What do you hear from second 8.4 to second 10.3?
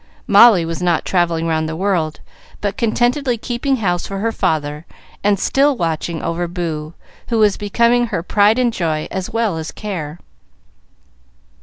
and joy as well as care.